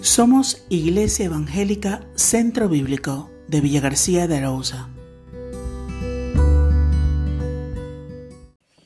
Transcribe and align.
Somos 0.00 0.64
Iglesia 0.68 1.24
Evangélica 1.24 2.06
Centro 2.14 2.68
Bíblico 2.68 3.32
de 3.48 3.60
Villa 3.60 3.80
García 3.80 4.28
de 4.28 4.36
Arauza. 4.36 4.88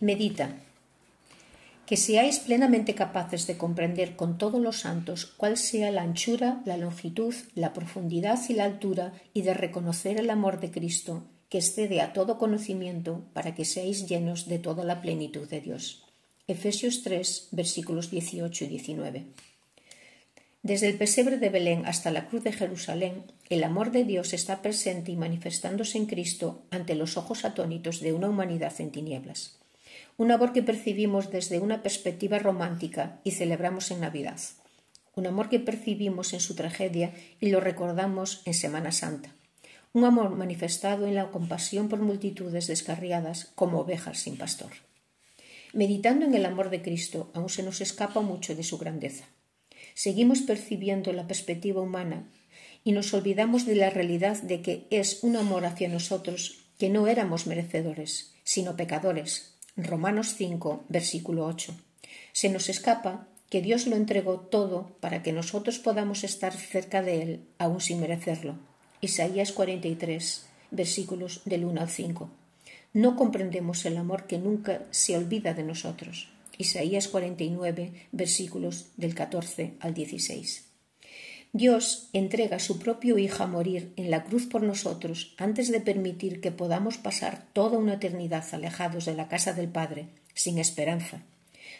Medita. 0.00 0.56
Que 1.84 1.98
seáis 1.98 2.38
plenamente 2.38 2.94
capaces 2.94 3.46
de 3.46 3.58
comprender 3.58 4.16
con 4.16 4.38
todos 4.38 4.58
los 4.58 4.78
santos 4.78 5.26
cuál 5.26 5.58
sea 5.58 5.90
la 5.90 6.00
anchura, 6.00 6.62
la 6.64 6.78
longitud, 6.78 7.34
la 7.54 7.74
profundidad 7.74 8.40
y 8.48 8.54
la 8.54 8.64
altura, 8.64 9.12
y 9.34 9.42
de 9.42 9.52
reconocer 9.52 10.18
el 10.18 10.30
amor 10.30 10.60
de 10.60 10.70
Cristo, 10.70 11.24
que 11.50 11.58
excede 11.58 12.00
a 12.00 12.14
todo 12.14 12.38
conocimiento, 12.38 13.26
para 13.34 13.54
que 13.54 13.66
seáis 13.66 14.08
llenos 14.08 14.48
de 14.48 14.58
toda 14.58 14.82
la 14.82 15.02
plenitud 15.02 15.46
de 15.46 15.60
Dios. 15.60 16.04
Efesios 16.48 17.02
3, 17.02 17.48
versículos 17.52 18.10
18 18.10 18.64
y 18.64 18.68
19. 18.68 19.26
Desde 20.62 20.88
el 20.88 20.96
pesebre 20.96 21.38
de 21.38 21.48
Belén 21.48 21.86
hasta 21.86 22.12
la 22.12 22.28
cruz 22.28 22.44
de 22.44 22.52
Jerusalén, 22.52 23.24
el 23.50 23.64
amor 23.64 23.90
de 23.90 24.04
Dios 24.04 24.32
está 24.32 24.62
presente 24.62 25.10
y 25.10 25.16
manifestándose 25.16 25.98
en 25.98 26.06
Cristo 26.06 26.62
ante 26.70 26.94
los 26.94 27.16
ojos 27.16 27.44
atónitos 27.44 27.98
de 27.98 28.12
una 28.12 28.28
humanidad 28.28 28.72
en 28.78 28.92
tinieblas. 28.92 29.58
Un 30.16 30.30
amor 30.30 30.52
que 30.52 30.62
percibimos 30.62 31.32
desde 31.32 31.58
una 31.58 31.82
perspectiva 31.82 32.38
romántica 32.38 33.18
y 33.24 33.32
celebramos 33.32 33.90
en 33.90 34.02
Navidad. 34.02 34.38
Un 35.16 35.26
amor 35.26 35.48
que 35.48 35.58
percibimos 35.58 36.32
en 36.32 36.38
su 36.38 36.54
tragedia 36.54 37.12
y 37.40 37.50
lo 37.50 37.58
recordamos 37.58 38.42
en 38.44 38.54
Semana 38.54 38.92
Santa. 38.92 39.34
Un 39.92 40.04
amor 40.04 40.30
manifestado 40.30 41.08
en 41.08 41.16
la 41.16 41.32
compasión 41.32 41.88
por 41.88 41.98
multitudes 41.98 42.68
descarriadas 42.68 43.50
como 43.56 43.80
ovejas 43.80 44.20
sin 44.20 44.36
pastor. 44.36 44.70
Meditando 45.72 46.24
en 46.24 46.34
el 46.34 46.46
amor 46.46 46.70
de 46.70 46.82
Cristo, 46.82 47.32
aún 47.34 47.48
se 47.48 47.64
nos 47.64 47.80
escapa 47.80 48.20
mucho 48.20 48.54
de 48.54 48.62
su 48.62 48.78
grandeza 48.78 49.26
seguimos 49.94 50.40
percibiendo 50.40 51.12
la 51.12 51.26
perspectiva 51.26 51.80
humana 51.80 52.28
y 52.84 52.92
nos 52.92 53.14
olvidamos 53.14 53.66
de 53.66 53.76
la 53.76 53.90
realidad 53.90 54.42
de 54.42 54.62
que 54.62 54.86
es 54.90 55.22
un 55.22 55.36
amor 55.36 55.64
hacia 55.64 55.88
nosotros 55.88 56.64
que 56.78 56.88
no 56.88 57.06
éramos 57.06 57.46
merecedores, 57.46 58.32
sino 58.44 58.76
pecadores. 58.76 59.54
Romanos 59.76 60.34
5, 60.36 60.84
versículo 60.88 61.46
8. 61.46 61.74
Se 62.32 62.48
nos 62.48 62.68
escapa 62.68 63.28
que 63.48 63.62
Dios 63.62 63.86
lo 63.86 63.96
entregó 63.96 64.40
todo 64.40 64.96
para 65.00 65.22
que 65.22 65.32
nosotros 65.32 65.78
podamos 65.78 66.24
estar 66.24 66.52
cerca 66.52 67.02
de 67.02 67.22
Él, 67.22 67.40
aun 67.58 67.80
sin 67.80 68.00
merecerlo. 68.00 68.56
Isaías 69.00 69.52
43, 69.52 70.46
versículos 70.70 71.42
del 71.44 71.64
1 71.64 71.80
al 71.80 71.90
5. 71.90 72.30
No 72.94 73.16
comprendemos 73.16 73.84
el 73.84 73.96
amor 73.96 74.26
que 74.26 74.38
nunca 74.38 74.82
se 74.90 75.16
olvida 75.16 75.54
de 75.54 75.62
nosotros. 75.62 76.28
Isaías 76.62 77.08
49, 77.08 77.92
versículos 78.12 78.86
del 78.96 79.16
14 79.16 79.74
al 79.80 79.94
16. 79.94 80.64
Dios 81.52 82.08
entrega 82.12 82.56
a 82.56 82.60
su 82.60 82.78
propio 82.78 83.18
Hijo 83.18 83.42
a 83.42 83.48
morir 83.48 83.92
en 83.96 84.10
la 84.10 84.22
cruz 84.22 84.46
por 84.46 84.62
nosotros 84.62 85.34
antes 85.38 85.72
de 85.72 85.80
permitir 85.80 86.40
que 86.40 86.52
podamos 86.52 86.98
pasar 86.98 87.44
toda 87.52 87.78
una 87.78 87.94
eternidad 87.94 88.44
alejados 88.52 89.04
de 89.06 89.14
la 89.14 89.26
casa 89.28 89.52
del 89.52 89.68
Padre, 89.68 90.06
sin 90.34 90.58
esperanza. 90.58 91.22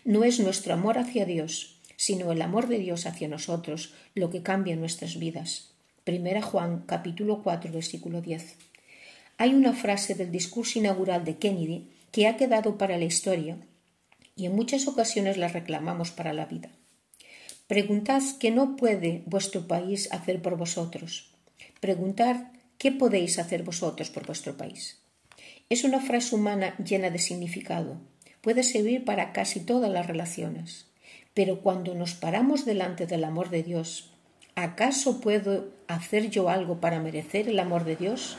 No 0.04 0.24
es 0.24 0.40
nuestro 0.40 0.74
amor 0.74 0.98
hacia 0.98 1.26
Dios, 1.26 1.78
sino 1.96 2.32
el 2.32 2.42
amor 2.42 2.66
de 2.66 2.78
Dios 2.78 3.06
hacia 3.06 3.28
nosotros 3.28 3.94
lo 4.16 4.30
que 4.30 4.42
cambia 4.42 4.74
nuestras 4.74 5.16
vidas. 5.16 5.70
Primera 6.02 6.42
Juan 6.42 6.82
capítulo 6.86 7.42
4 7.44 7.70
versículo 7.72 8.20
10. 8.20 8.56
Hay 9.38 9.54
una 9.54 9.74
frase 9.74 10.16
del 10.16 10.32
discurso 10.32 10.80
inaugural 10.80 11.24
de 11.24 11.36
Kennedy 11.36 11.86
que 12.10 12.26
ha 12.26 12.36
quedado 12.36 12.76
para 12.76 12.98
la 12.98 13.04
historia 13.04 13.56
y 14.36 14.46
en 14.46 14.54
muchas 14.54 14.88
ocasiones 14.88 15.36
la 15.36 15.48
reclamamos 15.48 16.10
para 16.10 16.32
la 16.32 16.46
vida. 16.46 16.70
Preguntad 17.66 18.22
qué 18.38 18.50
no 18.50 18.76
puede 18.76 19.22
vuestro 19.26 19.66
país 19.66 20.12
hacer 20.12 20.42
por 20.42 20.56
vosotros. 20.56 21.34
Preguntad 21.80 22.52
qué 22.78 22.92
podéis 22.92 23.38
hacer 23.38 23.62
vosotros 23.62 24.10
por 24.10 24.26
vuestro 24.26 24.56
país. 24.56 25.00
Es 25.68 25.84
una 25.84 26.00
frase 26.00 26.34
humana 26.34 26.74
llena 26.76 27.10
de 27.10 27.18
significado. 27.18 28.00
Puede 28.40 28.62
servir 28.62 29.04
para 29.04 29.32
casi 29.32 29.60
todas 29.60 29.90
las 29.90 30.06
relaciones. 30.06 30.86
Pero 31.34 31.60
cuando 31.60 31.94
nos 31.94 32.14
paramos 32.14 32.64
delante 32.64 33.06
del 33.06 33.24
amor 33.24 33.48
de 33.48 33.62
Dios, 33.62 34.10
¿acaso 34.54 35.20
puedo 35.20 35.72
hacer 35.88 36.28
yo 36.28 36.48
algo 36.50 36.80
para 36.80 37.00
merecer 37.00 37.48
el 37.48 37.58
amor 37.58 37.84
de 37.84 37.96
Dios? 37.96 38.36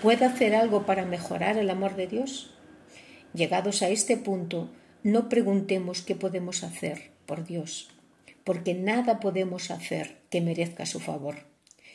¿Puedo 0.00 0.24
hacer 0.24 0.54
algo 0.54 0.86
para 0.86 1.04
mejorar 1.04 1.58
el 1.58 1.68
amor 1.68 1.96
de 1.96 2.06
Dios? 2.06 2.54
Llegados 3.34 3.82
a 3.82 3.88
este 3.88 4.16
punto, 4.16 4.70
no 5.02 5.28
preguntemos 5.28 6.02
qué 6.02 6.14
podemos 6.14 6.64
hacer 6.64 7.10
por 7.26 7.46
Dios, 7.46 7.90
porque 8.44 8.74
nada 8.74 9.20
podemos 9.20 9.70
hacer 9.70 10.16
que 10.30 10.40
merezca 10.40 10.86
su 10.86 11.00
favor. 11.00 11.46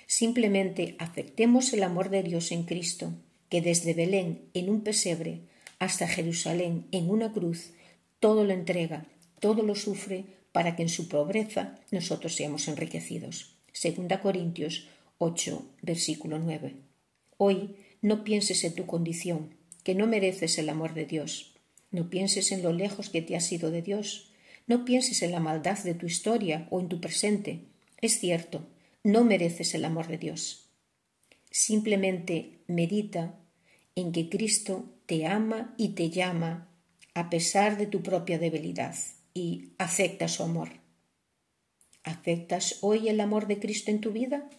Simplemente 0.08 0.96
aceptemos 1.00 1.74
el 1.74 1.84
amor 1.84 2.10
de 2.10 2.24
Dios 2.24 2.52
en 2.52 2.64
Cristo, 2.64 3.14
que 3.50 3.62
desde 3.62 3.94
Belén 3.94 4.50
en 4.54 4.70
un 4.70 4.82
pesebre 4.82 5.42
hasta 5.80 6.08
Jerusalén 6.08 6.86
en 6.92 7.10
una 7.10 7.34
cruz, 7.34 7.72
todo 8.20 8.44
lo 8.44 8.54
entrega, 8.54 9.06
todo 9.40 9.64
lo 9.64 9.76
sufre 9.76 10.26
para 10.52 10.76
que 10.76 10.84
en 10.84 10.90
su 10.90 11.10
pobreza 11.10 11.80
nosotros 11.92 12.36
seamos 12.36 12.68
enriquecidos. 12.68 13.56
Segunda 13.74 14.22
Corintios 14.22 14.88
8, 15.18 15.66
versículo 15.82 16.40
9. 16.40 16.76
Hoy 17.38 17.76
no 18.02 18.24
pienses 18.24 18.64
en 18.64 18.76
tu 18.76 18.86
condición, 18.86 19.56
que 19.84 19.96
no 19.96 20.08
mereces 20.08 20.58
el 20.58 20.70
amor 20.70 20.94
de 20.94 21.06
Dios. 21.06 21.53
No 21.94 22.10
pienses 22.10 22.52
en 22.52 22.64
lo 22.64 22.74
lejos 22.74 23.10
que 23.10 23.22
te 23.22 23.36
has 23.36 23.50
ido 23.52 23.70
de 23.70 23.84
Dios. 23.84 24.32
No 24.66 24.84
pienses 24.84 25.22
en 25.22 25.32
la 25.32 25.40
maldad 25.40 25.78
de 25.84 25.94
tu 25.94 26.08
historia 26.08 26.68
o 26.72 26.80
en 26.80 26.90
tu 26.90 27.00
presente. 27.00 27.62
Es 28.02 28.20
cierto, 28.20 28.68
no 29.04 29.24
mereces 29.24 29.76
el 29.76 29.86
amor 29.86 30.08
de 30.08 30.18
Dios. 30.18 30.66
Simplemente 31.52 32.60
medita 32.68 33.36
en 33.96 34.12
que 34.12 34.28
Cristo 34.28 34.90
te 35.06 35.28
ama 35.28 35.76
y 35.78 35.90
te 35.90 36.10
llama 36.10 36.68
a 37.14 37.30
pesar 37.30 37.78
de 37.78 37.86
tu 37.86 38.02
propia 38.02 38.40
debilidad 38.40 38.96
y 39.36 39.74
acepta 39.78 40.28
su 40.28 40.42
amor. 40.42 40.70
¿Aceptas 42.04 42.80
hoy 42.82 43.08
el 43.08 43.22
amor 43.22 43.46
de 43.46 43.60
Cristo 43.60 43.92
en 43.92 44.02
tu 44.02 44.12
vida? 44.12 44.50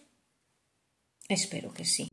Espero 1.27 1.73
que 1.73 1.83
sí. 1.83 2.07